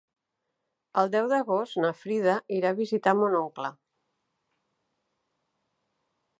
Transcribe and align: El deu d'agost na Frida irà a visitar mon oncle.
El 1.01 1.11
deu 1.15 1.27
d'agost 1.33 1.77
na 1.83 1.91
Frida 1.99 2.35
irà 2.61 2.73
a 2.75 2.77
visitar 2.81 3.15
mon 3.21 3.37
oncle. 3.43 3.73